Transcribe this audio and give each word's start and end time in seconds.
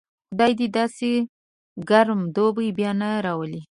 خدای 0.29 0.51
دې 0.59 0.67
داسې 0.77 1.09
ګرم 1.89 2.21
دوبی 2.35 2.67
بیا 2.77 2.91
نه 3.01 3.09
راولي. 3.25 3.59